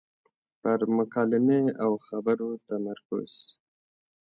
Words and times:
پر 0.61 0.79
مکالمې 0.97 1.61
او 1.83 1.91
خبرو 2.07 2.49
تمرکز. 2.67 3.33